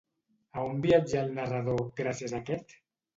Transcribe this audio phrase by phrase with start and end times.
[0.61, 2.75] A on viatja el narrador gràcies a aquest?